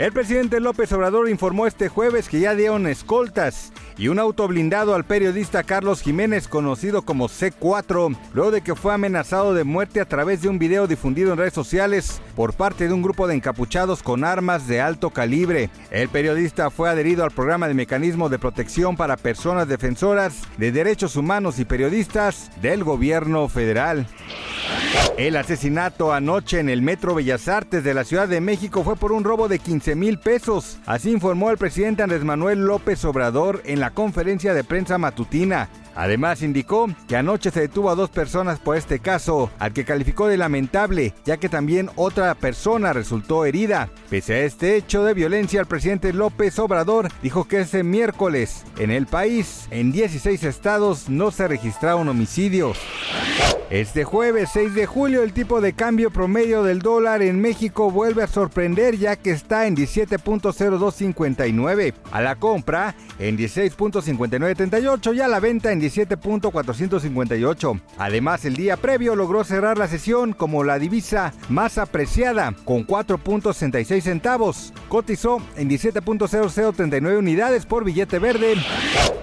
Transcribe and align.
El 0.00 0.12
presidente 0.12 0.60
López 0.60 0.90
Obrador 0.92 1.28
informó 1.28 1.66
este 1.66 1.90
jueves 1.90 2.30
que 2.30 2.40
ya 2.40 2.54
dieron 2.54 2.86
escoltas 2.86 3.70
y 3.98 4.08
un 4.08 4.18
auto 4.18 4.48
blindado 4.48 4.94
al 4.94 5.04
periodista 5.04 5.62
Carlos 5.62 6.00
Jiménez, 6.00 6.48
conocido 6.48 7.02
como 7.02 7.28
C4, 7.28 8.16
luego 8.32 8.50
de 8.50 8.62
que 8.62 8.74
fue 8.74 8.94
amenazado 8.94 9.52
de 9.52 9.64
muerte 9.64 10.00
a 10.00 10.06
través 10.06 10.40
de 10.40 10.48
un 10.48 10.58
video 10.58 10.86
difundido 10.86 11.32
en 11.32 11.38
redes 11.38 11.52
sociales 11.52 12.22
por 12.34 12.54
parte 12.54 12.88
de 12.88 12.94
un 12.94 13.02
grupo 13.02 13.28
de 13.28 13.34
encapuchados 13.34 14.02
con 14.02 14.24
armas 14.24 14.66
de 14.66 14.80
alto 14.80 15.10
calibre. 15.10 15.68
El 15.90 16.08
periodista 16.08 16.70
fue 16.70 16.88
adherido 16.88 17.22
al 17.22 17.30
programa 17.30 17.68
de 17.68 17.74
mecanismo 17.74 18.30
de 18.30 18.38
protección 18.38 18.96
para 18.96 19.18
personas 19.18 19.68
defensoras 19.68 20.44
de 20.56 20.72
derechos 20.72 21.14
humanos 21.14 21.58
y 21.58 21.66
periodistas 21.66 22.50
del 22.62 22.84
gobierno 22.84 23.50
federal. 23.50 24.06
El 25.16 25.36
asesinato 25.36 26.12
anoche 26.12 26.60
en 26.60 26.68
el 26.68 26.82
Metro 26.82 27.14
Bellas 27.14 27.46
Artes 27.48 27.84
de 27.84 27.94
la 27.94 28.04
Ciudad 28.04 28.26
de 28.26 28.40
México 28.40 28.82
fue 28.82 28.96
por 28.96 29.12
un 29.12 29.22
robo 29.22 29.48
de 29.48 29.58
15 29.58 29.94
mil 29.94 30.18
pesos. 30.18 30.78
Así 30.86 31.10
informó 31.10 31.50
el 31.50 31.58
presidente 31.58 32.02
Andrés 32.02 32.24
Manuel 32.24 32.64
López 32.64 33.04
Obrador 33.04 33.62
en 33.66 33.80
la 33.80 33.90
conferencia 33.90 34.54
de 34.54 34.64
prensa 34.64 34.98
matutina. 34.98 35.68
Además 36.00 36.40
indicó 36.40 36.88
que 37.06 37.16
anoche 37.16 37.50
se 37.50 37.60
detuvo 37.60 37.90
a 37.90 37.94
dos 37.94 38.08
personas 38.08 38.58
por 38.58 38.78
este 38.78 39.00
caso, 39.00 39.50
al 39.58 39.74
que 39.74 39.84
calificó 39.84 40.28
de 40.28 40.38
lamentable, 40.38 41.12
ya 41.26 41.36
que 41.36 41.50
también 41.50 41.90
otra 41.94 42.34
persona 42.34 42.94
resultó 42.94 43.44
herida. 43.44 43.90
Pese 44.08 44.32
a 44.32 44.44
este 44.44 44.76
hecho 44.76 45.04
de 45.04 45.12
violencia, 45.12 45.60
el 45.60 45.66
presidente 45.66 46.14
López 46.14 46.58
Obrador 46.58 47.08
dijo 47.22 47.46
que 47.46 47.60
ese 47.60 47.82
miércoles 47.82 48.64
en 48.78 48.90
el 48.90 49.06
país, 49.06 49.68
en 49.70 49.92
16 49.92 50.42
estados, 50.44 51.10
no 51.10 51.32
se 51.32 51.46
registraron 51.46 52.08
homicidios. 52.08 52.78
Este 53.70 54.02
jueves 54.02 54.50
6 54.52 54.74
de 54.74 54.86
julio 54.86 55.22
el 55.22 55.32
tipo 55.32 55.60
de 55.60 55.74
cambio 55.74 56.10
promedio 56.10 56.64
del 56.64 56.80
dólar 56.80 57.22
en 57.22 57.40
México 57.40 57.88
vuelve 57.88 58.24
a 58.24 58.26
sorprender 58.26 58.98
ya 58.98 59.14
que 59.14 59.30
está 59.30 59.68
en 59.68 59.76
17.0259, 59.76 61.94
a 62.10 62.20
la 62.20 62.34
compra 62.34 62.96
en 63.20 63.38
16.5938 63.38 65.14
y 65.14 65.20
a 65.20 65.28
la 65.28 65.38
venta 65.38 65.70
en 65.70 65.80
17.458. 65.90 67.80
Además 67.98 68.44
el 68.44 68.54
día 68.56 68.76
previo 68.76 69.16
logró 69.16 69.44
cerrar 69.44 69.78
la 69.78 69.88
sesión 69.88 70.32
como 70.32 70.64
la 70.64 70.78
divisa 70.78 71.32
más 71.48 71.78
apreciada 71.78 72.54
con 72.64 72.86
4.66 72.86 74.00
centavos. 74.02 74.72
Cotizó 74.88 75.42
en 75.56 75.68
17.0039 75.68 77.18
unidades 77.18 77.66
por 77.66 77.84
billete 77.84 78.18
verde 78.18 78.56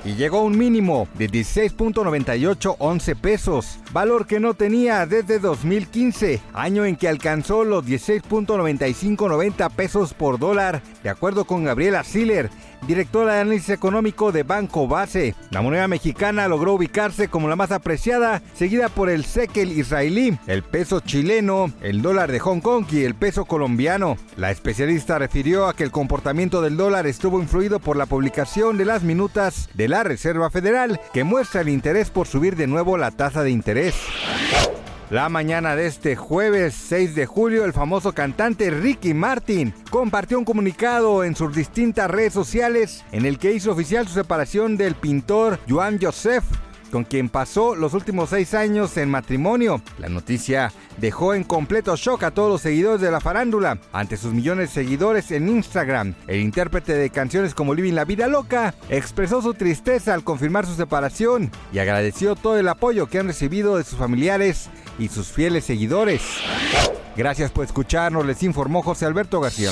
y 0.08 0.16
llegó 0.16 0.40
a 0.40 0.44
un 0.44 0.58
mínimo 0.58 1.08
de 1.16 1.30
16.9811 1.30 3.16
pesos, 3.16 3.80
valor 3.92 4.26
que 4.26 4.40
no 4.40 4.54
tenía 4.54 5.06
desde 5.06 5.40
2015, 5.40 6.40
año 6.54 6.86
en 6.86 6.96
que 6.96 7.10
alcanzó 7.10 7.66
los 7.66 7.86
16.9590 7.86 9.70
pesos 9.72 10.14
por 10.14 10.40
dólar, 10.40 10.82
de 11.04 11.10
acuerdo 11.10 11.44
con 11.46 11.66
Gabriela 11.66 12.06
Siller, 12.06 12.50
directora 12.86 13.36
de 13.36 13.42
análisis 13.42 13.70
económico 13.70 14.32
de 14.32 14.44
Banco 14.44 14.88
Base. 14.88 15.36
La 15.52 15.62
moneda 15.62 15.88
mexicana 15.88 16.48
logró 16.48 16.74
ubicarse 16.74 17.28
como 17.28 17.48
la 17.48 17.56
más 17.56 17.72
apreciada, 17.72 18.42
seguida 18.54 18.90
por 18.90 19.10
el 19.10 19.24
shekel 19.24 19.72
israelí, 19.72 20.38
el 20.48 20.64
peso 20.64 21.00
chileno, 21.00 21.72
el 21.82 22.02
dólar 22.02 22.32
de 22.32 22.40
Hong 22.40 22.60
Kong 22.60 22.86
y 22.92 23.04
el 23.04 23.16
peso 23.16 23.46
colombiano. 23.46 24.18
La 24.36 24.52
especialista 24.52 25.18
refirió 25.20 25.68
a 25.68 25.76
que 25.76 25.84
el 25.84 25.92
comportamiento 25.92 26.62
del 26.62 26.78
dólar 26.78 27.08
estuvo 27.08 27.40
influido 27.40 27.80
por 27.80 27.98
la 27.98 28.06
publicación 28.06 28.78
de 28.78 28.86
las 28.86 29.04
minutas 29.04 29.70
de 29.74 29.88
la 29.88 30.04
Reserva 30.04 30.50
Federal, 30.50 31.00
que 31.14 31.24
muestra 31.24 31.62
el 31.62 31.70
interés 31.70 32.10
por 32.10 32.28
subir 32.28 32.56
de 32.56 32.68
nuevo 32.68 32.98
la 32.98 33.12
tasa 33.12 33.44
de 33.44 33.52
interés. 33.52 33.96
La 35.10 35.30
mañana 35.30 35.78
de 35.78 35.86
este 35.86 36.18
jueves 36.18 36.74
6 36.74 37.16
de 37.16 37.26
julio, 37.26 37.64
el 37.64 37.72
famoso 37.72 38.12
cantante 38.12 38.70
Ricky 38.70 39.14
Martin 39.14 39.74
compartió 39.90 40.38
un 40.38 40.44
comunicado 40.44 41.24
en 41.24 41.34
sus 41.34 41.56
distintas 41.56 42.12
redes 42.12 42.34
sociales 42.34 43.06
en 43.14 43.26
el 43.26 43.40
que 43.40 43.54
hizo 43.54 43.72
oficial 43.72 44.06
su 44.06 44.16
separación 44.16 44.76
del 44.76 44.96
pintor 44.96 45.60
Joan 45.70 45.98
Joseph 46.02 46.44
con 46.92 47.04
quien 47.04 47.30
pasó 47.30 47.76
los 47.76 47.94
últimos 47.94 48.30
seis 48.30 48.54
años 48.54 48.98
en 48.98 49.10
matrimonio. 49.10 49.82
La 50.00 50.10
noticia 50.10 50.72
dejó 50.98 51.34
en 51.34 51.44
completo 51.44 51.96
shock 51.96 52.24
a 52.24 52.32
todos 52.32 52.50
los 52.50 52.62
seguidores 52.62 53.02
de 53.02 53.12
la 53.12 53.20
farándula. 53.20 53.80
Ante 53.92 54.18
sus 54.18 54.34
millones 54.34 54.70
de 54.70 54.76
seguidores 54.76 55.32
en 55.32 55.50
Instagram, 55.50 56.16
el 56.28 56.42
intérprete 56.42 56.94
de 56.94 57.10
canciones 57.10 57.54
como 57.54 57.74
Living 57.74 57.94
la 57.94 58.06
Vida 58.06 58.28
Loca 58.28 58.74
expresó 58.90 59.42
su 59.42 59.54
tristeza 59.54 60.14
al 60.14 60.24
confirmar 60.24 60.66
su 60.66 60.76
separación 60.76 61.52
y 61.72 61.80
agradeció 61.80 62.36
todo 62.36 62.58
el 62.60 62.68
apoyo 62.68 63.08
que 63.08 63.20
han 63.20 63.28
recibido 63.28 63.78
de 63.78 63.84
sus 63.84 63.98
familiares 63.98 64.70
y 65.00 65.10
sus 65.10 65.28
fieles 65.28 65.66
seguidores. 65.66 66.22
Gracias 67.16 67.52
por 67.52 67.66
escucharnos, 67.66 68.26
les 68.26 68.44
informó 68.44 68.84
José 68.84 69.06
Alberto 69.06 69.40
García. 69.40 69.72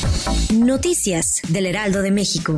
Noticias 0.54 1.42
del 1.48 1.68
Heraldo 1.68 2.02
de 2.02 2.12
México. 2.12 2.58